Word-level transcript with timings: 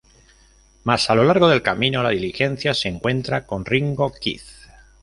Más 0.83 1.11
a 1.11 1.13
lo 1.13 1.23
largo 1.23 1.47
del 1.47 1.61
camino, 1.61 2.01
la 2.01 2.09
diligencia 2.09 2.73
se 2.73 2.87
encuentra 2.89 3.45
con 3.45 3.63
Ringo 3.65 4.11
Kid. 4.11 4.41